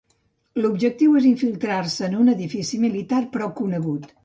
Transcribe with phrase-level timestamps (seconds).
[0.63, 4.13] L'objectiu és infiltrar-se en un edifici militar prou conegut.